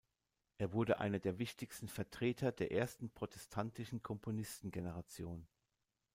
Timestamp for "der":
1.19-1.37, 2.51-2.71